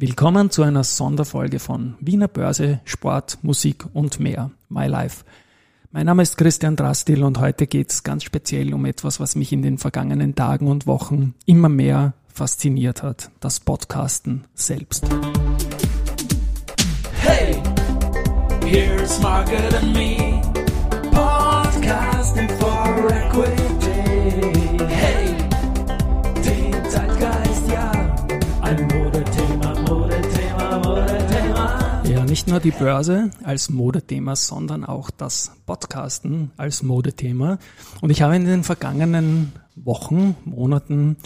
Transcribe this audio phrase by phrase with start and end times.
[0.00, 4.52] Willkommen zu einer Sonderfolge von Wiener Börse, Sport, Musik und mehr.
[4.68, 5.24] My Life.
[5.90, 9.52] Mein Name ist Christian Drastil und heute geht es ganz speziell um etwas, was mich
[9.52, 13.32] in den vergangenen Tagen und Wochen immer mehr fasziniert hat.
[13.40, 15.04] Das Podcasten selbst.
[17.20, 17.60] Hey,
[18.64, 20.40] here's Margaret and me.
[21.10, 23.77] Podcasting for Equity.
[32.38, 37.58] Nicht nur die Börse als Modethema, sondern auch das Podcasten als Modethema.
[38.00, 41.16] Und ich habe in den vergangenen Wochen, Monaten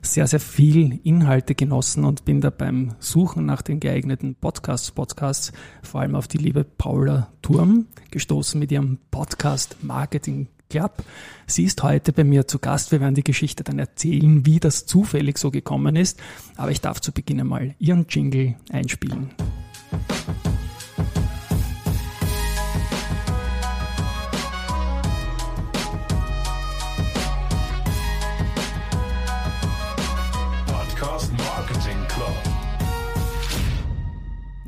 [0.00, 5.52] sehr, sehr viel Inhalte genossen und bin da beim Suchen nach den geeigneten Podcasts, Podcasts
[5.82, 11.04] vor allem auf die liebe Paula Turm gestoßen mit ihrem Podcast Marketing Club.
[11.46, 12.92] Sie ist heute bei mir zu Gast.
[12.92, 16.18] Wir werden die Geschichte dann erzählen, wie das zufällig so gekommen ist.
[16.56, 19.32] Aber ich darf zu Beginn einmal ihren Jingle einspielen.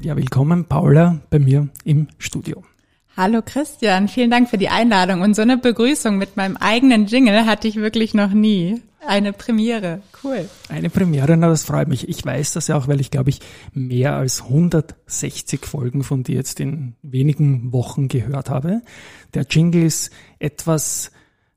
[0.04, 2.62] Ja, willkommen Paula bei mir im Studio.
[3.16, 7.46] Hallo Christian, vielen Dank für die Einladung und so eine Begrüßung mit meinem eigenen Jingle
[7.46, 8.82] hatte ich wirklich noch nie.
[9.06, 10.46] Eine Premiere, cool.
[10.68, 12.06] Eine Premiere, na das freut mich.
[12.06, 13.40] Ich weiß das ja auch, weil ich glaube ich
[13.72, 18.82] mehr als 160 Folgen von dir jetzt in wenigen Wochen gehört habe.
[19.32, 21.12] Der Jingle ist etwas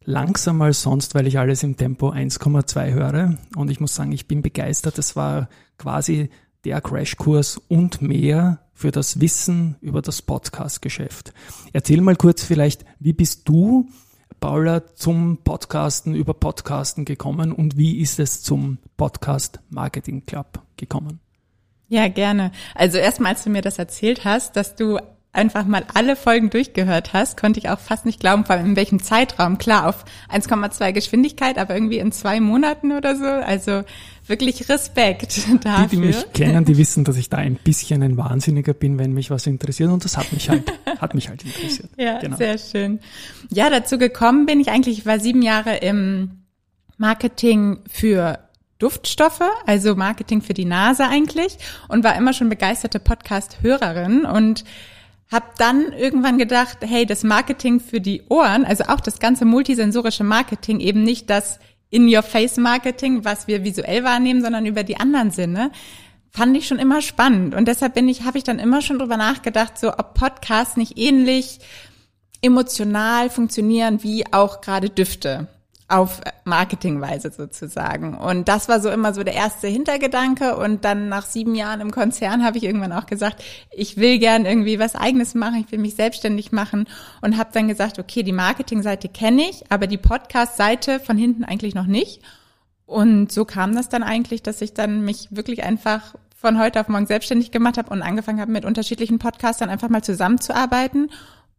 [0.06, 4.26] langsamer als sonst, weil ich alles im Tempo 1,2 höre und ich muss sagen, ich
[4.26, 4.98] bin begeistert.
[4.98, 6.30] Das war quasi
[6.68, 11.34] der Crashkurs und mehr für das Wissen über das Podcast-Geschäft.
[11.72, 13.88] Erzähl mal kurz vielleicht, wie bist du,
[14.42, 21.22] Paula, zum Podcasten über Podcasten gekommen und wie ist es zum Podcast Marketing Club gekommen?
[21.88, 22.52] Ja, gerne.
[22.76, 25.00] Also erstmal, als du mir das erzählt hast, dass du
[25.34, 28.76] einfach mal alle Folgen durchgehört hast, konnte ich auch fast nicht glauben, vor allem in
[28.76, 29.58] welchem Zeitraum.
[29.60, 33.26] Klar, auf 1,2 Geschwindigkeit, aber irgendwie in zwei Monaten oder so.
[33.26, 33.84] Also
[34.26, 35.88] wirklich Respekt dafür.
[35.90, 39.14] Die, die mich kennen, die wissen, dass ich da ein bisschen ein Wahnsinniger bin, wenn
[39.14, 39.92] mich was interessiert.
[39.92, 40.64] Und das hat mich halt,
[41.00, 41.90] hat mich halt interessiert.
[41.98, 42.38] Ja, genau.
[42.38, 43.00] sehr schön.
[43.52, 46.44] Ja, dazu gekommen bin ich eigentlich, ich war sieben Jahre im
[46.98, 48.40] Marketing für
[48.80, 51.58] Duftstoffe, also Marketing für die Nase eigentlich
[51.88, 54.64] und war immer schon begeisterte Podcast-Hörerin und
[55.32, 60.24] hab dann irgendwann gedacht, hey, das Marketing für die Ohren, also auch das ganze multisensorische
[60.24, 65.72] Marketing, eben nicht das In-Your-Face-Marketing, was wir visuell wahrnehmen, sondern über die anderen Sinne,
[66.32, 67.56] fand ich schon immer spannend.
[67.56, 70.98] Und deshalb bin ich, habe ich dann immer schon drüber nachgedacht, so ob Podcasts nicht
[70.98, 71.60] ähnlich
[72.42, 75.48] emotional funktionieren wie auch gerade Düfte
[75.90, 78.18] auf Marketingweise sozusagen.
[78.18, 80.58] Und das war so immer so der erste Hintergedanke.
[80.58, 84.46] Und dann nach sieben Jahren im Konzern habe ich irgendwann auch gesagt, ich will gern
[84.46, 86.88] irgendwie was eigenes machen, ich will mich selbstständig machen
[87.22, 91.74] und habe dann gesagt, okay, die Marketingseite kenne ich, aber die Podcast-Seite von hinten eigentlich
[91.74, 92.22] noch nicht.
[92.86, 96.88] Und so kam das dann eigentlich, dass ich dann mich wirklich einfach von heute auf
[96.90, 101.10] morgen selbstständig gemacht habe und angefangen habe, mit unterschiedlichen Podcastern einfach mal zusammenzuarbeiten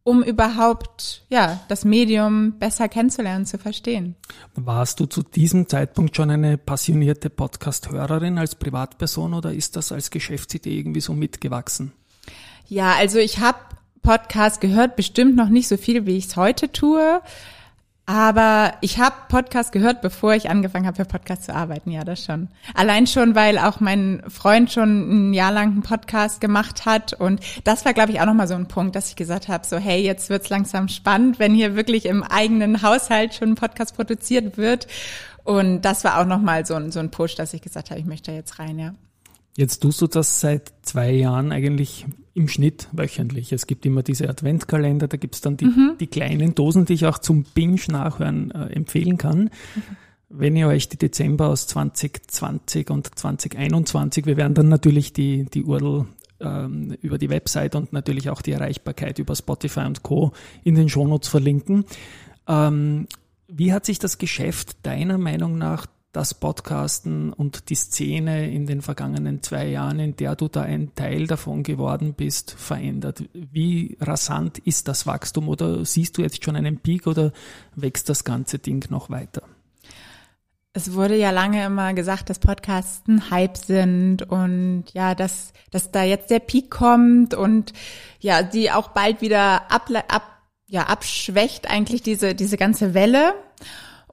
[0.09, 4.17] um überhaupt ja das Medium besser kennenzulernen, zu verstehen.
[4.55, 10.11] Warst du zu diesem Zeitpunkt schon eine passionierte Podcast-Hörerin als Privatperson oder ist das als
[10.11, 11.93] Geschäftsidee irgendwie so mitgewachsen?
[12.69, 13.59] Ja, also ich habe
[14.01, 17.21] Podcast gehört, bestimmt noch nicht so viel, wie ich es heute tue.
[18.09, 21.91] Aber ich habe Podcast gehört, bevor ich angefangen habe, für Podcast zu arbeiten.
[21.91, 22.49] Ja, das schon.
[22.73, 27.13] Allein schon, weil auch mein Freund schon ein Jahr lang einen Podcast gemacht hat.
[27.13, 29.77] Und das war, glaube ich, auch nochmal so ein Punkt, dass ich gesagt habe, so
[29.77, 34.57] hey, jetzt wird's langsam spannend, wenn hier wirklich im eigenen Haushalt schon ein Podcast produziert
[34.57, 34.87] wird.
[35.45, 38.07] Und das war auch nochmal so ein, so ein Push, dass ich gesagt habe, ich
[38.07, 38.95] möchte jetzt rein, ja.
[39.55, 42.07] Jetzt tust du das seit zwei Jahren eigentlich
[42.39, 43.53] im Schnitt wöchentlich.
[43.53, 45.97] Es gibt immer diese Adventkalender, da gibt es dann die, mhm.
[45.99, 49.45] die, kleinen Dosen, die ich auch zum Binge-Nachhören äh, empfehlen kann.
[49.45, 49.51] Mhm.
[50.31, 55.65] Wenn ihr euch die Dezember aus 2020 und 2021, wir werden dann natürlich die, die
[55.65, 56.07] URL
[56.39, 60.33] ähm, über die Website und natürlich auch die Erreichbarkeit über Spotify und Co.
[60.63, 61.87] in den Shownotes verlinken.
[62.47, 63.09] Ähm,
[63.49, 68.81] wie hat sich das Geschäft deiner Meinung nach das Podcasten und die Szene in den
[68.81, 73.25] vergangenen zwei Jahren, in der du da ein Teil davon geworden bist, verändert?
[73.35, 77.33] Wie rasant ist das Wachstum oder siehst du jetzt schon einen Peak oder
[77.77, 79.43] wächst das ganze Ding noch weiter?
[80.73, 85.91] Es wurde ja lange immer gesagt, dass Podcasts ein Hype sind und ja, dass, dass
[85.91, 87.73] da jetzt der Peak kommt und
[88.21, 90.23] ja, die auch bald wieder ab, ab,
[90.67, 93.35] ja, abschwächt eigentlich diese, diese ganze Welle.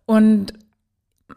[0.06, 0.54] Und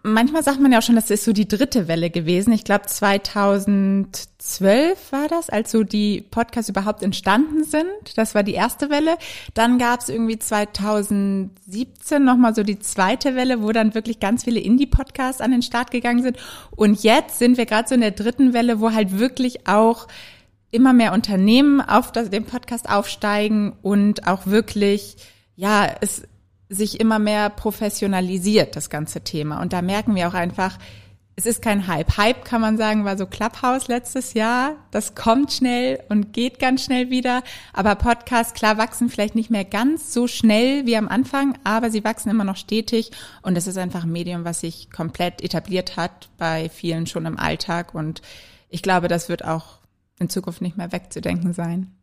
[0.03, 2.53] manchmal sagt man ja auch schon, das ist so die dritte Welle gewesen.
[2.53, 7.87] Ich glaube 2012 war das, als so die Podcasts überhaupt entstanden sind.
[8.17, 9.17] Das war die erste Welle.
[9.55, 14.61] Dann gab es irgendwie 2017 nochmal so die zweite Welle, wo dann wirklich ganz viele
[14.61, 16.37] Indie-Podcasts an den Start gegangen sind.
[16.71, 20.07] Und jetzt sind wir gerade so in der dritten Welle, wo halt wirklich auch
[20.71, 25.17] immer mehr Unternehmen auf das, den Podcast aufsteigen und auch wirklich,
[25.57, 26.23] ja, es
[26.69, 29.61] sich immer mehr professionalisiert, das ganze Thema.
[29.61, 30.79] Und da merken wir auch einfach,
[31.39, 32.17] es ist kein Hype.
[32.17, 34.75] Hype kann man sagen, war so Clubhouse letztes Jahr.
[34.91, 37.45] Das kommt schnell und geht ganz schnell wieder.
[37.73, 42.03] Aber Podcasts, klar, wachsen vielleicht nicht mehr ganz so schnell wie am Anfang, aber sie
[42.03, 43.13] wachsen immer noch stetig.
[43.41, 47.39] Und es ist einfach ein Medium, was sich komplett etabliert hat bei vielen schon im
[47.39, 47.95] Alltag.
[47.95, 48.21] Und
[48.69, 49.79] ich glaube, das wird auch
[50.19, 51.95] in Zukunft nicht mehr wegzudenken sein.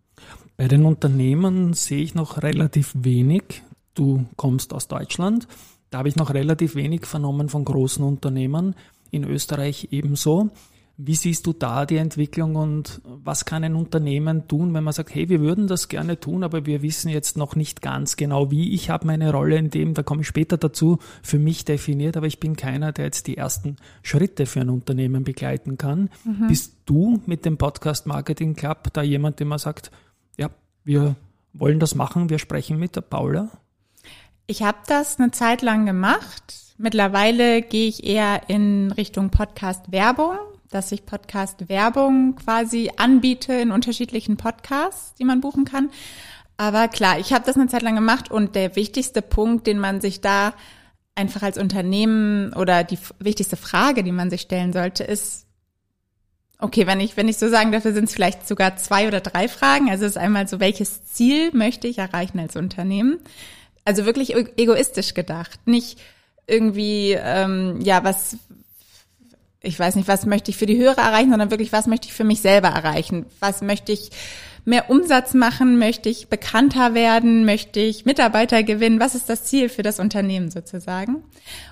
[0.56, 3.64] Bei den Unternehmen sehe ich noch relativ wenig.
[3.96, 5.48] Du kommst aus Deutschland.
[5.90, 8.76] Da habe ich noch relativ wenig vernommen von großen Unternehmen.
[9.12, 10.52] In Österreich ebenso.
[10.98, 15.14] Wie siehst du da die Entwicklung und was kann ein Unternehmen tun, wenn man sagt,
[15.14, 18.74] hey, wir würden das gerne tun, aber wir wissen jetzt noch nicht ganz genau wie.
[18.74, 22.28] Ich habe meine Rolle in dem, da komme ich später dazu, für mich definiert, aber
[22.28, 26.10] ich bin keiner, der jetzt die ersten Schritte für ein Unternehmen begleiten kann.
[26.24, 26.48] Mhm.
[26.48, 29.92] Bist du mit dem Podcast Marketing Club da jemand, der mal sagt,
[30.38, 30.50] ja,
[30.86, 31.18] wir
[31.52, 33.50] wollen das machen, wir sprechen mit der Paula?
[34.48, 36.76] Ich habe das eine Zeit lang gemacht.
[36.78, 40.38] Mittlerweile gehe ich eher in Richtung Podcast-Werbung,
[40.70, 45.90] dass ich Podcast-Werbung quasi anbiete in unterschiedlichen Podcasts, die man buchen kann.
[46.58, 50.00] Aber klar, ich habe das eine Zeit lang gemacht und der wichtigste Punkt, den man
[50.00, 50.54] sich da
[51.16, 55.48] einfach als Unternehmen oder die wichtigste Frage, die man sich stellen sollte, ist,
[56.60, 59.48] okay, wenn ich, wenn ich so sagen darf, sind es vielleicht sogar zwei oder drei
[59.48, 59.90] Fragen.
[59.90, 63.20] Also es ist einmal so, welches Ziel möchte ich erreichen als Unternehmen?
[63.86, 66.00] Also wirklich e-, egoistisch gedacht, nicht
[66.48, 68.38] irgendwie, ähm, ja, was,
[69.62, 72.14] ich weiß nicht, was möchte ich für die Hörer erreichen, sondern wirklich, was möchte ich
[72.14, 73.26] für mich selber erreichen?
[73.40, 74.12] Was möchte ich
[74.66, 75.78] mehr Umsatz machen?
[75.78, 77.46] Möchte ich bekannter werden?
[77.46, 79.00] Möchte ich Mitarbeiter gewinnen?
[79.00, 81.24] Was ist das Ziel für das Unternehmen sozusagen?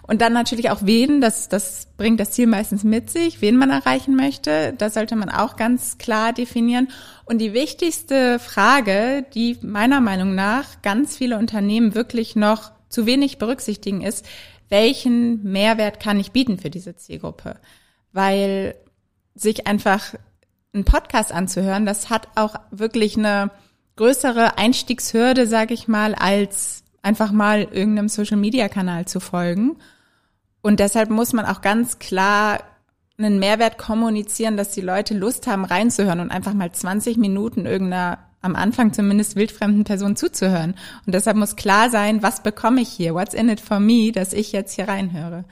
[0.04, 3.72] Und dann natürlich auch wen, das, das bringt das Ziel meistens mit sich, wen man
[3.72, 4.74] erreichen möchte.
[4.78, 6.90] Das sollte man auch ganz klar definieren.
[7.26, 13.40] Und die wichtigste Frage, die meiner Meinung nach ganz viele Unternehmen wirklich noch zu wenig
[13.40, 14.26] berücksichtigen, ist,
[14.70, 17.58] welchen Mehrwert kann ich bieten für diese Zielgruppe?
[18.12, 18.76] Weil
[19.36, 20.14] sich einfach
[20.74, 23.52] einen Podcast anzuhören, das hat auch wirklich eine
[23.96, 29.78] größere Einstiegshürde, sage ich mal, als einfach mal irgendeinem Social-Media-Kanal zu folgen.
[30.62, 32.64] Und deshalb muss man auch ganz klar
[33.18, 38.20] einen Mehrwert kommunizieren, dass die Leute Lust haben reinzuhören und einfach mal 20 Minuten irgendeiner
[38.42, 40.76] am Anfang zumindest wildfremden Person zuzuhören.
[41.06, 43.14] Und deshalb muss klar sein, was bekomme ich hier?
[43.14, 45.46] What's in it for me, dass ich jetzt hier reinhöre?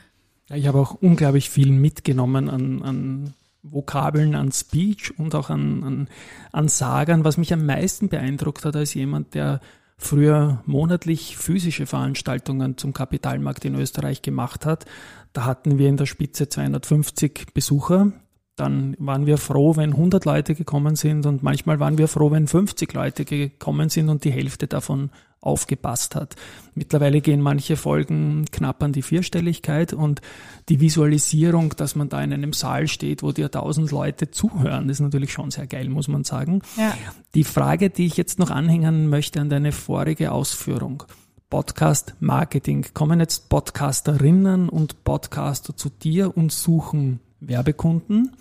[0.49, 5.83] Ja, ich habe auch unglaublich viel mitgenommen an, an Vokabeln, an Speech und auch an,
[5.83, 6.07] an,
[6.51, 7.23] an Sagern.
[7.23, 9.61] Was mich am meisten beeindruckt hat als jemand, der
[9.97, 14.85] früher monatlich physische Veranstaltungen zum Kapitalmarkt in Österreich gemacht hat.
[15.33, 18.11] Da hatten wir in der Spitze 250 Besucher.
[18.55, 22.47] Dann waren wir froh, wenn 100 Leute gekommen sind und manchmal waren wir froh, wenn
[22.47, 25.09] 50 Leute gekommen sind und die Hälfte davon
[25.41, 26.35] aufgepasst hat.
[26.75, 30.21] Mittlerweile gehen manche Folgen knapp an die Vierstelligkeit und
[30.69, 34.99] die Visualisierung, dass man da in einem Saal steht, wo dir tausend Leute zuhören, ist
[34.99, 36.61] natürlich schon sehr geil, muss man sagen.
[36.77, 36.95] Ja.
[37.33, 41.03] Die Frage, die ich jetzt noch anhängen möchte an deine vorige Ausführung.
[41.49, 42.85] Podcast Marketing.
[42.93, 48.31] Kommen jetzt Podcasterinnen und Podcaster zu dir und suchen Werbekunden,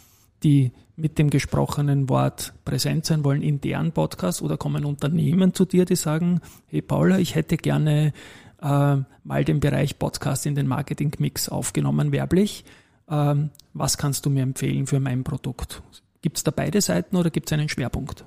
[0.42, 5.64] die mit dem gesprochenen Wort präsent sein wollen in deren Podcast oder kommen Unternehmen zu
[5.64, 8.12] dir, die sagen, hey Paula, ich hätte gerne
[8.62, 12.64] äh, mal den Bereich Podcast in den Marketing-Mix aufgenommen, werblich.
[13.09, 15.83] Ähm, was kannst du mir empfehlen für mein Produkt?
[16.23, 18.25] Gibt es da beide Seiten oder gibt es einen Schwerpunkt?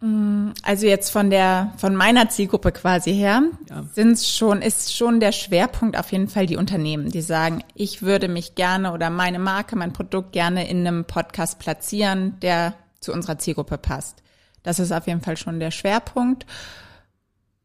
[0.00, 3.84] Mm, also jetzt von der von meiner Zielgruppe quasi her ja.
[3.92, 8.28] sind schon ist schon der Schwerpunkt auf jeden Fall die Unternehmen, die sagen, ich würde
[8.28, 13.38] mich gerne oder meine Marke, mein Produkt gerne in einem Podcast platzieren, der zu unserer
[13.38, 14.22] Zielgruppe passt.
[14.62, 16.46] Das ist auf jeden Fall schon der Schwerpunkt.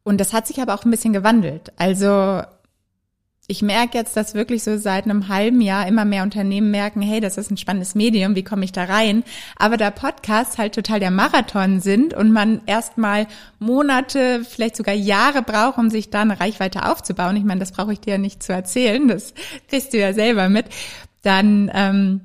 [0.02, 1.72] Und das hat sich aber auch ein bisschen gewandelt.
[1.76, 2.42] Also
[3.48, 7.20] ich merke jetzt, dass wirklich so seit einem halben Jahr immer mehr Unternehmen merken, hey,
[7.20, 9.22] das ist ein spannendes Medium, wie komme ich da rein?
[9.56, 15.42] Aber da Podcasts halt total der Marathon sind und man erstmal Monate, vielleicht sogar Jahre
[15.42, 18.42] braucht, um sich da eine Reichweite aufzubauen, ich meine, das brauche ich dir ja nicht
[18.42, 19.32] zu erzählen, das
[19.68, 20.66] kriegst du ja selber mit,
[21.22, 22.22] dann ähm,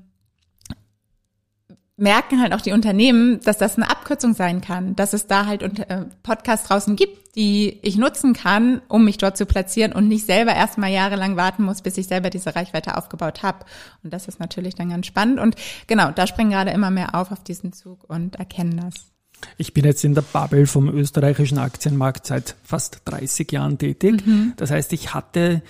[2.01, 5.61] merken halt auch die Unternehmen, dass das eine Abkürzung sein kann, dass es da halt
[5.61, 10.25] äh, Podcasts draußen gibt, die ich nutzen kann, um mich dort zu platzieren und nicht
[10.25, 13.59] selber erstmal jahrelang warten muss, bis ich selber diese Reichweite aufgebaut habe.
[14.03, 15.39] Und das ist natürlich dann ganz spannend.
[15.39, 15.55] Und
[15.87, 19.11] genau, da springen gerade immer mehr auf auf diesen Zug und erkennen das.
[19.57, 24.25] Ich bin jetzt in der Bubble vom österreichischen Aktienmarkt seit fast 30 Jahren tätig.
[24.25, 24.53] Mhm.
[24.57, 25.61] Das heißt, ich hatte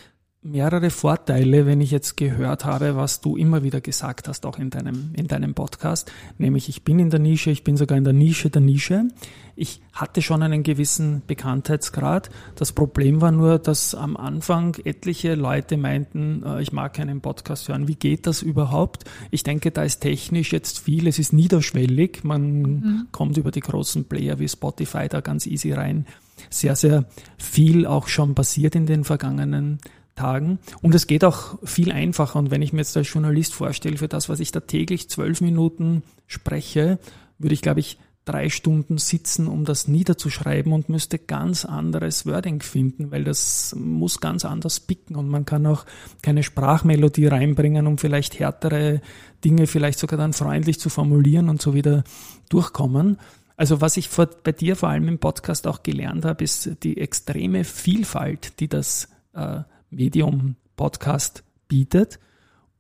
[0.43, 4.71] mehrere Vorteile, wenn ich jetzt gehört habe, was du immer wieder gesagt hast, auch in
[4.71, 6.11] deinem, in deinem Podcast.
[6.39, 9.07] Nämlich, ich bin in der Nische, ich bin sogar in der Nische der Nische.
[9.55, 12.31] Ich hatte schon einen gewissen Bekanntheitsgrad.
[12.55, 17.67] Das Problem war nur, dass am Anfang etliche Leute meinten, äh, ich mag keinen Podcast
[17.67, 17.87] hören.
[17.87, 19.05] Wie geht das überhaupt?
[19.29, 22.23] Ich denke, da ist technisch jetzt viel, es ist niederschwellig.
[22.23, 23.07] Man mhm.
[23.11, 26.07] kommt über die großen Player wie Spotify da ganz easy rein.
[26.49, 27.05] Sehr, sehr
[27.37, 29.79] viel auch schon passiert in den vergangenen
[30.15, 30.59] Tagen.
[30.81, 32.39] Und es geht auch viel einfacher.
[32.39, 35.41] Und wenn ich mir jetzt als Journalist vorstelle, für das, was ich da täglich zwölf
[35.41, 36.99] Minuten spreche,
[37.37, 42.61] würde ich, glaube ich, drei Stunden sitzen, um das niederzuschreiben und müsste ganz anderes Wording
[42.61, 45.85] finden, weil das muss ganz anders picken und man kann auch
[46.21, 49.01] keine Sprachmelodie reinbringen, um vielleicht härtere
[49.43, 52.03] Dinge vielleicht sogar dann freundlich zu formulieren und so wieder
[52.49, 53.17] durchkommen.
[53.57, 56.97] Also was ich vor, bei dir vor allem im Podcast auch gelernt habe, ist die
[56.97, 62.19] extreme Vielfalt, die das äh, Medium Podcast bietet.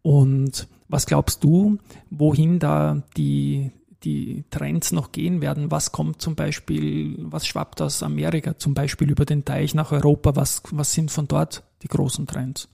[0.01, 1.77] Und was glaubst du,
[2.09, 3.71] wohin da die,
[4.03, 5.69] die Trends noch gehen werden?
[5.69, 10.35] Was kommt zum Beispiel, was schwappt aus Amerika zum Beispiel über den Teich nach Europa?
[10.35, 12.67] Was, was sind von dort die großen Trends?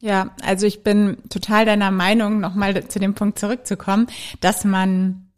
[0.00, 4.06] Ja, also ich bin total deiner Meinung, nochmal zu dem Punkt zurückzukommen,
[4.40, 5.28] dass man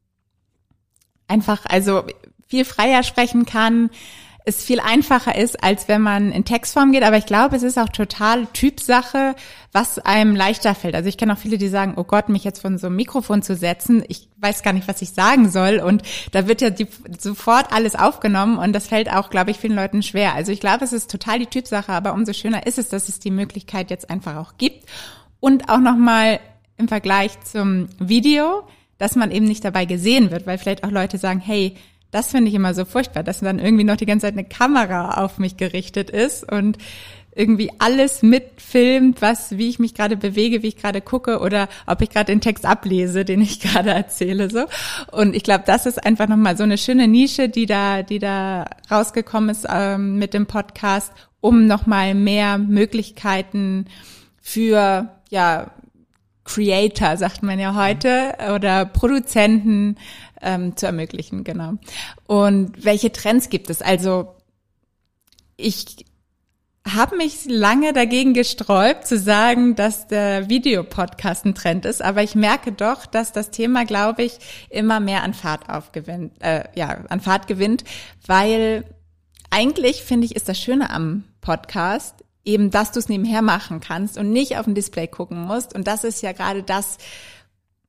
[1.28, 2.04] einfach also
[2.46, 3.90] viel freier sprechen kann,
[4.48, 7.02] es viel einfacher ist, als wenn man in Textform geht.
[7.02, 9.34] Aber ich glaube, es ist auch total Typsache,
[9.72, 10.94] was einem leichter fällt.
[10.94, 13.42] Also ich kenne auch viele, die sagen, oh Gott, mich jetzt von so einem Mikrofon
[13.42, 15.80] zu setzen, ich weiß gar nicht, was ich sagen soll.
[15.80, 16.86] Und da wird ja die,
[17.18, 20.34] sofort alles aufgenommen und das fällt auch, glaube ich, vielen Leuten schwer.
[20.34, 23.18] Also ich glaube, es ist total die Typsache, aber umso schöner ist es, dass es
[23.18, 24.88] die Möglichkeit jetzt einfach auch gibt.
[25.40, 26.38] Und auch nochmal
[26.76, 28.62] im Vergleich zum Video,
[28.98, 31.76] dass man eben nicht dabei gesehen wird, weil vielleicht auch Leute sagen, hey,
[32.16, 35.22] das finde ich immer so furchtbar, dass dann irgendwie noch die ganze Zeit eine Kamera
[35.22, 36.78] auf mich gerichtet ist und
[37.34, 42.00] irgendwie alles mitfilmt, was, wie ich mich gerade bewege, wie ich gerade gucke oder ob
[42.00, 44.64] ich gerade den Text ablese, den ich gerade erzähle, so.
[45.12, 48.64] Und ich glaube, das ist einfach nochmal so eine schöne Nische, die da, die da
[48.90, 53.84] rausgekommen ist ähm, mit dem Podcast, um nochmal mehr Möglichkeiten
[54.40, 55.70] für, ja,
[56.46, 59.96] Creator, sagt man ja heute, oder Produzenten
[60.42, 61.74] ähm, zu ermöglichen, genau.
[62.26, 63.82] Und welche Trends gibt es?
[63.82, 64.34] Also
[65.56, 66.04] ich
[66.86, 72.34] habe mich lange dagegen gesträubt zu sagen, dass der Videopodcast ein Trend ist, aber ich
[72.34, 74.38] merke doch, dass das Thema, glaube ich,
[74.70, 77.82] immer mehr an Fahrt aufgewinnt, äh, ja, an Fahrt gewinnt,
[78.26, 78.84] weil
[79.50, 84.16] eigentlich finde ich ist das Schöne am Podcast eben, dass du es nebenher machen kannst
[84.16, 86.98] und nicht auf dem Display gucken musst und das ist ja gerade das,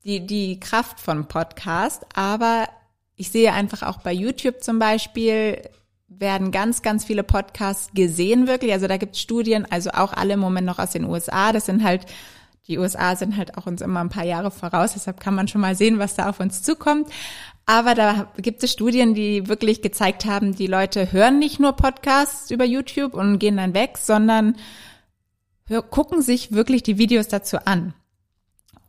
[0.08, 2.68] die, die Kraft von Podcast, aber
[3.16, 5.62] ich sehe einfach auch bei YouTube zum Beispiel,
[6.08, 8.72] werden ganz, ganz viele Podcasts gesehen wirklich.
[8.72, 11.52] Also da gibt es Studien, also auch alle im Moment noch aus den USA.
[11.52, 12.06] Das sind halt,
[12.68, 15.62] die USA sind halt auch uns immer ein paar Jahre voraus, deshalb kann man schon
[15.62, 17.10] mal sehen, was da auf uns zukommt.
[17.66, 22.50] Aber da gibt es Studien, die wirklich gezeigt haben, die Leute hören nicht nur Podcasts
[22.50, 24.56] über YouTube und gehen dann weg, sondern
[25.90, 27.94] gucken sich wirklich die Videos dazu an.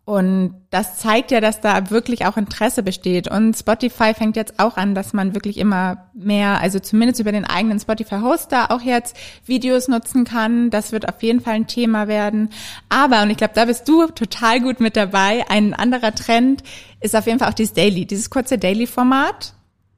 [0.09, 3.31] Und das zeigt ja, dass da wirklich auch Interesse besteht.
[3.31, 7.45] Und Spotify fängt jetzt auch an, dass man wirklich immer mehr, also zumindest über den
[7.45, 10.71] eigenen Spotify-Hoster auch jetzt Videos nutzen kann.
[10.71, 12.49] Das wird auf jeden Fall ein Thema werden.
[12.89, 16.63] Aber, und ich glaube, da bist du total gut mit dabei, ein anderer Trend
[17.03, 19.53] ist auf jeden Fall auch dieses Daily, dieses kurze Daily-Format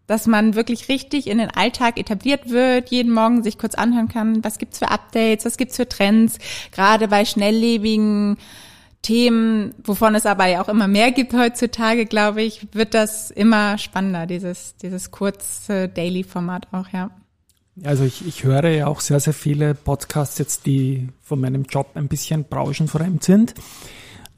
[0.08, 4.42] dass man wirklich richtig in den Alltag etabliert wird, jeden Morgen sich kurz anhören kann,
[4.42, 6.38] was gibt's für Updates, was gibt's für Trends,
[6.72, 8.36] gerade bei schnelllebigen
[9.02, 13.78] Themen, wovon es aber ja auch immer mehr gibt heutzutage, glaube ich, wird das immer
[13.78, 17.10] spannender, dieses, dieses kurze Daily-Format auch, ja.
[17.82, 21.92] Also ich, ich höre ja auch sehr, sehr viele Podcasts jetzt, die von meinem Job
[21.94, 23.54] ein bisschen branchenfremd sind.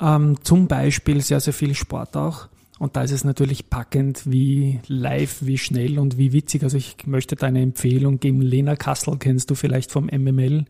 [0.01, 2.49] Ähm, zum Beispiel sehr, sehr viel Sport auch.
[2.79, 6.65] Und da ist es natürlich packend, wie live, wie schnell und wie witzig.
[6.65, 8.43] Also ich möchte deine Empfehlung geben.
[8.43, 10.65] Lena Kassel kennst du vielleicht vom MML?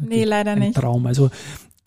[0.00, 0.76] Nee, leider ein nicht.
[0.76, 1.06] Traum.
[1.06, 1.30] Also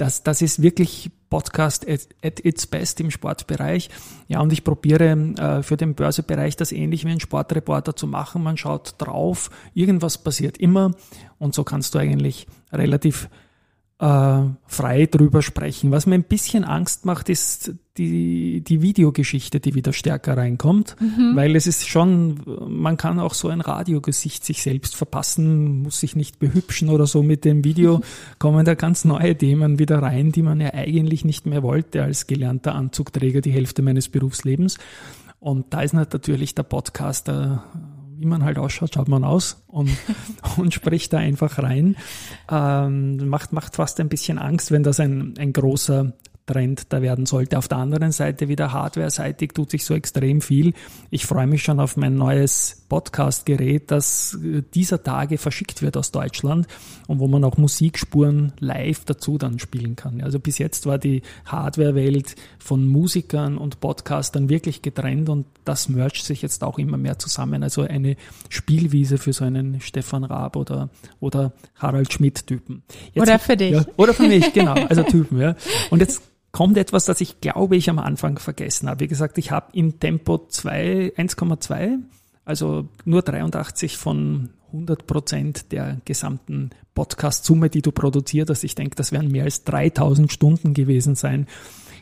[0.02, 3.92] das, das ist wirklich Podcast at, at its best im Sportbereich.
[4.28, 8.42] Ja, und ich probiere äh, für den Börsebereich das ähnlich wie ein Sportreporter zu machen.
[8.42, 10.96] Man schaut drauf, irgendwas passiert immer
[11.38, 13.30] und so kannst du eigentlich relativ
[14.02, 15.92] äh, frei drüber sprechen.
[15.92, 21.36] Was mir ein bisschen Angst macht, ist die, die Videogeschichte, die wieder stärker reinkommt, mhm.
[21.36, 26.16] weil es ist schon, man kann auch so ein Radiogesicht sich selbst verpassen, muss sich
[26.16, 27.22] nicht behübschen oder so.
[27.22, 28.02] Mit dem Video
[28.40, 32.26] kommen da ganz neue Themen wieder rein, die man ja eigentlich nicht mehr wollte als
[32.26, 34.80] gelernter Anzugträger die Hälfte meines Berufslebens.
[35.40, 37.64] Und da ist natürlich der Podcaster
[38.22, 39.90] wie man halt ausschaut, schaut man aus und,
[40.58, 41.96] und spricht da einfach rein.
[42.50, 46.14] Ähm, macht, macht fast ein bisschen Angst, wenn das ein, ein großer
[46.46, 47.58] Trend da werden sollte.
[47.58, 50.74] Auf der anderen Seite wieder hardware-seitig tut sich so extrem viel.
[51.10, 56.12] Ich freue mich schon auf mein neues Podcast-Gerät, das äh, dieser Tage verschickt wird aus
[56.12, 56.68] Deutschland
[57.08, 60.22] und wo man auch Musikspuren live dazu dann spielen kann.
[60.22, 66.26] Also bis jetzt war die Hardware-Welt von Musikern und Podcastern wirklich getrennt und das mercht
[66.26, 67.64] sich jetzt auch immer mehr zusammen.
[67.64, 68.18] Also eine
[68.50, 70.90] Spielwiese für so einen Stefan Raab oder,
[71.22, 72.84] oder Harald Schmidt-Typen.
[73.16, 73.72] Oder für dich.
[73.72, 74.74] Ja, oder für mich, genau.
[74.74, 75.56] Also Typen, ja.
[75.92, 76.22] Und jetzt
[76.52, 79.02] kommt etwas, das ich glaube ich am Anfang vergessen habe.
[79.02, 82.00] Wie gesagt, ich habe in Tempo 2, 1,2,
[82.46, 88.64] also nur 83 von 100 Prozent der gesamten Podcast-Summe, die du produziert hast.
[88.64, 91.48] Ich denke, das werden mehr als 3000 Stunden gewesen sein,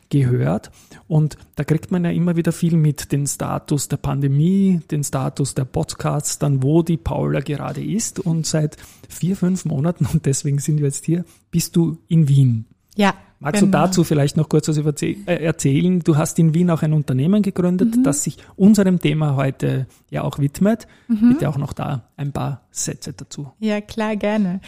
[0.10, 0.72] gehört.
[1.08, 5.56] Und da kriegt man ja immer wieder viel mit, den Status der Pandemie, den Status
[5.56, 8.20] der Podcasts, dann wo die Paula gerade ist.
[8.20, 8.78] Und seit
[9.08, 12.66] vier, fünf Monaten, und deswegen sind wir jetzt hier, bist du in Wien.
[12.96, 13.14] Ja.
[13.42, 13.72] Magst genau.
[13.72, 16.02] du dazu vielleicht noch kurz was äh, erzählen?
[16.02, 18.04] Du hast in Wien auch ein Unternehmen gegründet, mhm.
[18.04, 20.88] das sich unserem Thema heute ja auch widmet.
[21.08, 21.34] Mhm.
[21.34, 23.52] Bitte auch noch da ein paar Sätze dazu.
[23.60, 24.60] Ja, klar, gerne.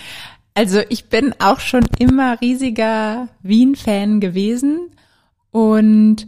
[0.53, 4.89] Also ich bin auch schon immer riesiger Wien-Fan gewesen
[5.51, 6.27] und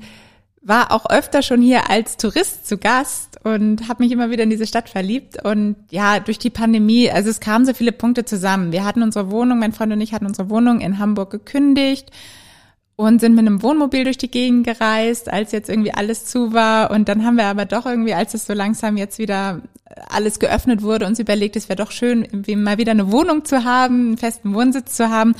[0.64, 4.50] war auch öfter schon hier als Tourist zu Gast und habe mich immer wieder in
[4.50, 5.44] diese Stadt verliebt.
[5.44, 8.72] Und ja, durch die Pandemie, also es kamen so viele Punkte zusammen.
[8.72, 12.12] Wir hatten unsere Wohnung, mein Freund und ich hatten unsere Wohnung in Hamburg gekündigt
[12.96, 16.92] und sind mit einem Wohnmobil durch die Gegend gereist, als jetzt irgendwie alles zu war.
[16.92, 19.62] Und dann haben wir aber doch irgendwie, als es so langsam jetzt wieder
[20.10, 24.08] alles geöffnet wurde, uns überlegt, es wäre doch schön, mal wieder eine Wohnung zu haben,
[24.08, 25.36] einen festen Wohnsitz zu haben.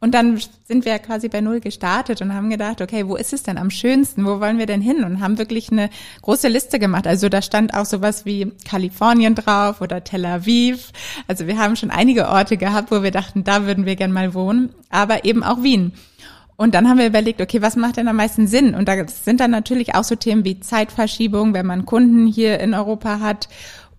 [0.00, 3.42] Und dann sind wir quasi bei Null gestartet und haben gedacht, okay, wo ist es
[3.42, 4.24] denn am schönsten?
[4.24, 5.04] Wo wollen wir denn hin?
[5.04, 5.90] Und haben wirklich eine
[6.22, 7.06] große Liste gemacht.
[7.06, 10.92] Also da stand auch sowas wie Kalifornien drauf oder Tel Aviv.
[11.28, 14.32] Also wir haben schon einige Orte gehabt, wo wir dachten, da würden wir gern mal
[14.32, 14.70] wohnen.
[14.88, 15.92] Aber eben auch Wien.
[16.56, 18.74] Und dann haben wir überlegt, okay, was macht denn am meisten Sinn?
[18.74, 22.74] Und da sind dann natürlich auch so Themen wie Zeitverschiebung, wenn man Kunden hier in
[22.74, 23.48] Europa hat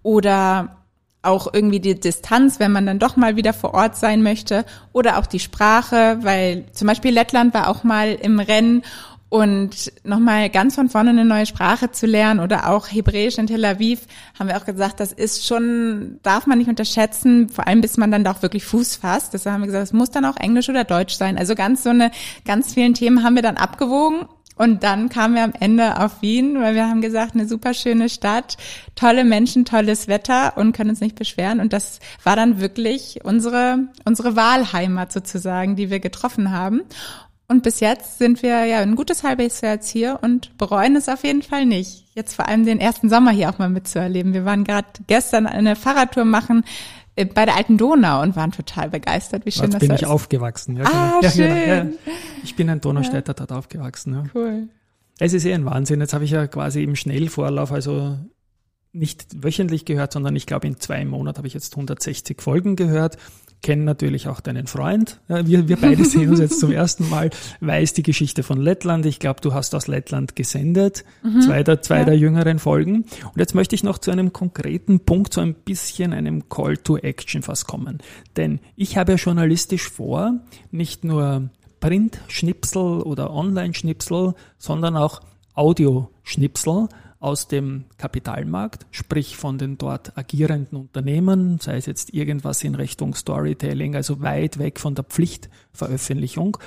[0.03, 0.80] oder
[1.23, 5.17] auch irgendwie die Distanz, wenn man dann doch mal wieder vor Ort sein möchte oder
[5.17, 8.83] auch die Sprache, weil zum Beispiel Lettland war auch mal im Rennen
[9.29, 13.63] und nochmal ganz von vorne eine neue Sprache zu lernen oder auch Hebräisch in Tel
[13.63, 14.01] Aviv,
[14.37, 18.11] haben wir auch gesagt, das ist schon, darf man nicht unterschätzen, vor allem bis man
[18.11, 19.33] dann doch wirklich Fuß fasst.
[19.33, 21.37] Deshalb haben wir gesagt, es muss dann auch Englisch oder Deutsch sein.
[21.37, 22.11] Also ganz so eine,
[22.43, 26.59] ganz vielen Themen haben wir dann abgewogen und dann kamen wir am Ende auf Wien,
[26.59, 28.57] weil wir haben gesagt, eine super schöne Stadt,
[28.95, 31.59] tolle Menschen, tolles Wetter und können uns nicht beschweren.
[31.59, 36.81] Und das war dann wirklich unsere, unsere Wahlheimat sozusagen, die wir getroffen haben.
[37.47, 41.09] Und bis jetzt sind wir ja ein gutes halbes Jahr jetzt hier und bereuen es
[41.09, 42.05] auf jeden Fall nicht.
[42.15, 44.33] Jetzt vor allem den ersten Sommer hier auch mal mitzuerleben.
[44.33, 46.63] Wir waren gerade gestern eine Fahrradtour machen
[47.15, 50.01] bei der alten Donau und waren total begeistert, wie schön Dort das bin ist.
[50.01, 50.77] ich aufgewachsen.
[50.77, 51.33] Ja, ah, genau.
[51.33, 51.47] schön.
[51.49, 51.91] Ja, genau.
[52.05, 54.13] ja, ich bin ein Donaustädter dort aufgewachsen.
[54.13, 54.23] Ja.
[54.33, 54.69] Cool.
[55.19, 55.99] Es ist eh ein Wahnsinn.
[55.99, 58.17] Jetzt habe ich ja quasi im Schnellvorlauf, also
[58.93, 63.17] nicht wöchentlich gehört, sondern ich glaube in zwei Monaten habe ich jetzt 160 Folgen gehört.
[63.61, 65.21] Kenne natürlich auch deinen Freund.
[65.27, 67.29] Ja, wir, wir beide sehen uns jetzt zum ersten Mal.
[67.59, 69.05] Weiß die Geschichte von Lettland.
[69.05, 71.05] Ich glaube, du hast aus Lettland gesendet.
[71.23, 72.05] Mhm, zwei der, zwei ja.
[72.05, 73.05] der jüngeren Folgen.
[73.23, 76.97] Und jetzt möchte ich noch zu einem konkreten Punkt, so ein bisschen einem Call to
[76.97, 77.99] Action fast kommen.
[78.35, 80.39] Denn ich habe ja journalistisch vor,
[80.71, 81.49] nicht nur
[81.81, 85.21] Print-Schnipsel oder Online-Schnipsel, sondern auch
[85.53, 86.87] Audioschnipsel
[87.21, 93.13] aus dem Kapitalmarkt, sprich von den dort agierenden Unternehmen, sei es jetzt irgendwas in Richtung
[93.13, 96.57] Storytelling, also weit weg von der Pflichtveröffentlichung,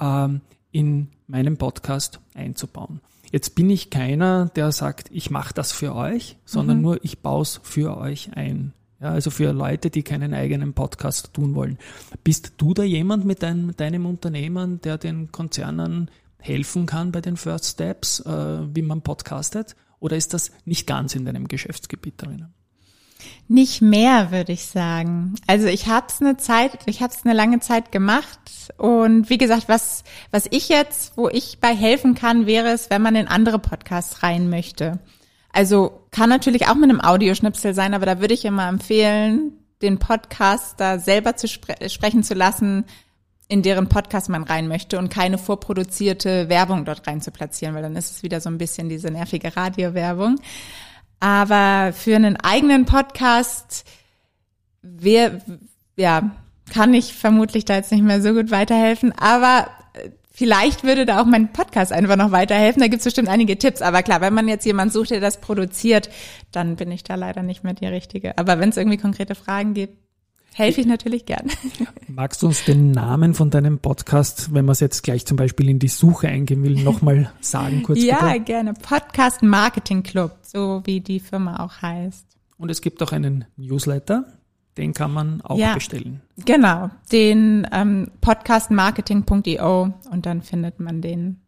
[0.00, 0.40] ähm,
[0.70, 3.00] in meinem Podcast einzubauen.
[3.32, 6.82] Jetzt bin ich keiner, der sagt, ich mache das für euch, sondern mhm.
[6.82, 8.72] nur ich baue es für euch ein.
[9.00, 11.78] Ja, also für Leute, die keinen eigenen Podcast tun wollen.
[12.22, 17.20] Bist du da jemand mit, dein, mit deinem Unternehmen, der den Konzernen helfen kann bei
[17.20, 19.74] den First Steps, äh, wie man podcastet?
[20.06, 22.46] Oder ist das nicht ganz in deinem Geschäftsgebiet drin?
[23.48, 25.34] Nicht mehr, würde ich sagen.
[25.48, 28.38] Also ich habe es eine Zeit, ich habe es eine lange Zeit gemacht
[28.76, 33.02] und wie gesagt, was was ich jetzt, wo ich bei helfen kann, wäre es, wenn
[33.02, 35.00] man in andere Podcasts rein möchte.
[35.52, 39.98] Also kann natürlich auch mit einem Audioschnipsel sein, aber da würde ich immer empfehlen, den
[39.98, 42.84] Podcast da selber zu spre sprechen zu lassen,
[43.48, 47.82] in deren Podcast man rein möchte und keine vorproduzierte Werbung dort rein zu platzieren, weil
[47.82, 50.40] dann ist es wieder so ein bisschen diese nervige Radiowerbung.
[51.20, 53.84] Aber für einen eigenen Podcast,
[54.82, 55.40] wer,
[55.96, 56.30] ja,
[56.72, 61.20] kann ich vermutlich da jetzt nicht mehr so gut weiterhelfen, aber äh, vielleicht würde da
[61.20, 62.82] auch mein Podcast einfach noch weiterhelfen.
[62.82, 63.80] Da gibt es bestimmt einige Tipps.
[63.80, 66.10] Aber klar, wenn man jetzt jemand sucht, der das produziert,
[66.50, 68.36] dann bin ich da leider nicht mehr die Richtige.
[68.36, 70.05] Aber wenn es irgendwie konkrete Fragen gibt,
[70.56, 71.50] helfe ich natürlich gern.
[72.08, 75.68] Magst du uns den Namen von deinem Podcast, wenn man es jetzt gleich zum Beispiel
[75.68, 78.02] in die Suche eingehen will, nochmal sagen kurz?
[78.02, 78.44] ja, bitte?
[78.44, 78.74] gerne.
[78.74, 82.26] Podcast Marketing Club, so wie die Firma auch heißt.
[82.56, 84.24] Und es gibt auch einen Newsletter,
[84.78, 86.22] den kann man auch ja, bestellen.
[86.46, 91.40] Genau, den ähm, podcastmarketing.io und dann findet man den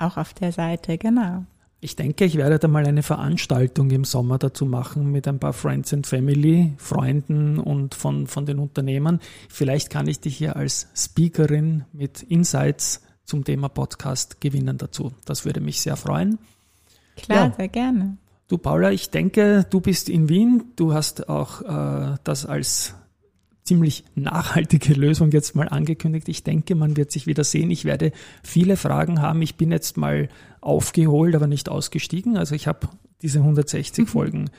[0.00, 1.44] auch auf der Seite, genau.
[1.82, 5.54] Ich denke, ich werde da mal eine Veranstaltung im Sommer dazu machen mit ein paar
[5.54, 9.18] Friends and Family, Freunden und von, von den Unternehmern.
[9.48, 15.12] Vielleicht kann ich dich hier als Speakerin mit Insights zum Thema Podcast gewinnen dazu.
[15.24, 16.38] Das würde mich sehr freuen.
[17.16, 17.54] Klar, ja.
[17.56, 18.18] sehr gerne.
[18.48, 20.64] Du Paula, ich denke, du bist in Wien.
[20.76, 22.94] Du hast auch äh, das als
[23.70, 26.28] ziemlich nachhaltige Lösung jetzt mal angekündigt.
[26.28, 27.70] Ich denke, man wird sich wieder sehen.
[27.70, 28.10] Ich werde
[28.42, 29.42] viele Fragen haben.
[29.42, 30.28] Ich bin jetzt mal
[30.60, 32.36] aufgeholt, aber nicht ausgestiegen.
[32.36, 32.88] Also ich habe
[33.22, 34.08] diese 160 mhm.
[34.08, 34.50] Folgen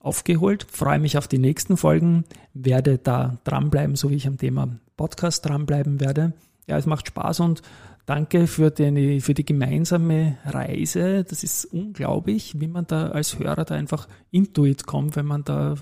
[0.00, 4.68] aufgeholt, freue mich auf die nächsten Folgen, werde da dranbleiben, so wie ich am Thema
[4.98, 6.34] Podcast dranbleiben werde.
[6.66, 7.62] Ja, es macht Spaß und
[8.04, 11.24] danke für die, für die gemeinsame Reise.
[11.24, 15.76] Das ist unglaublich, wie man da als Hörer da einfach intuit kommt, wenn man da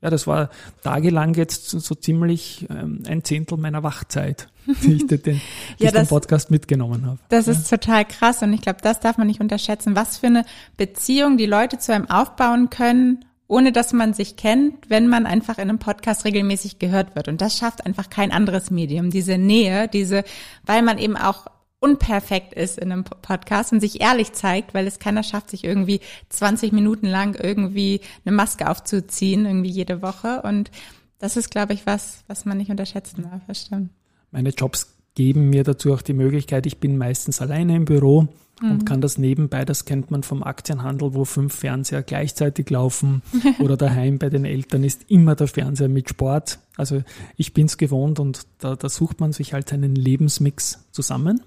[0.00, 0.50] ja, das war
[0.82, 4.48] tagelang jetzt so ziemlich ähm, ein Zehntel meiner Wachzeit,
[4.82, 7.18] die ich den, die ja, ich das, den Podcast mitgenommen habe.
[7.28, 7.52] Das ja.
[7.52, 10.44] ist total krass und ich glaube, das darf man nicht unterschätzen, was für eine
[10.76, 15.56] Beziehung die Leute zu einem aufbauen können, ohne dass man sich kennt, wenn man einfach
[15.56, 17.28] in einem Podcast regelmäßig gehört wird.
[17.28, 19.10] Und das schafft einfach kein anderes Medium.
[19.10, 20.22] Diese Nähe, diese,
[20.64, 21.46] weil man eben auch
[21.80, 26.00] unperfekt ist in einem Podcast und sich ehrlich zeigt, weil es keiner schafft, sich irgendwie
[26.28, 30.42] 20 Minuten lang irgendwie eine Maske aufzuziehen, irgendwie jede Woche.
[30.42, 30.70] Und
[31.18, 33.42] das ist, glaube ich, was, was man nicht unterschätzen darf.
[33.46, 33.90] Das stimmt.
[34.30, 38.28] Meine Jobs geben mir dazu auch die Möglichkeit, ich bin meistens alleine im Büro
[38.60, 38.84] und mhm.
[38.84, 43.22] kann das nebenbei, das kennt man vom Aktienhandel, wo fünf Fernseher gleichzeitig laufen
[43.58, 46.58] oder daheim bei den Eltern ist immer der Fernseher mit Sport.
[46.76, 47.02] Also
[47.36, 51.42] ich bin's gewohnt und da, da sucht man sich halt einen Lebensmix zusammen.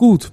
[0.00, 0.32] Gut,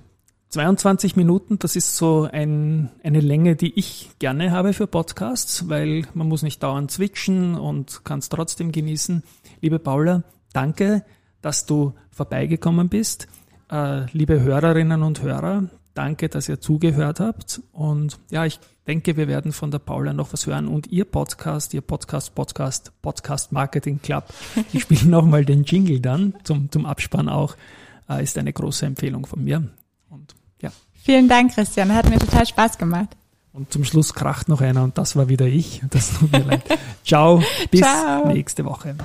[0.52, 6.08] 22 Minuten, das ist so ein, eine Länge, die ich gerne habe für Podcasts, weil
[6.14, 9.24] man muss nicht dauernd switchen und kann es trotzdem genießen.
[9.60, 11.04] Liebe Paula, danke,
[11.42, 13.28] dass du vorbeigekommen bist.
[13.70, 17.62] Äh, liebe Hörerinnen und Hörer, danke, dass ihr zugehört habt.
[17.74, 20.70] Und ja, ich denke, wir werden von der Paula noch was hören.
[20.70, 24.34] Und ihr Podcast, ihr Podcast, Podcast, Podcast Marketing Club,
[24.72, 27.58] ich spiele nochmal den Jingle dann zum, zum Abspann auch
[28.10, 29.64] äh, ist eine große Empfehlung von mir.
[30.10, 30.72] Und ja.
[31.04, 31.94] Vielen Dank, Christian.
[31.94, 33.10] Hat mir total Spaß gemacht.
[33.54, 35.82] Und zum Schluss kracht noch einer und das war wieder ich.
[35.90, 36.62] Das tut mir leid.
[37.04, 37.42] Ciao,
[37.72, 38.28] bis Ciao.
[38.28, 38.96] nächste Woche.